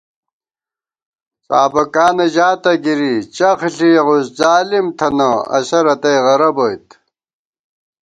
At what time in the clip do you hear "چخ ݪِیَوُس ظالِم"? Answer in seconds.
3.35-4.87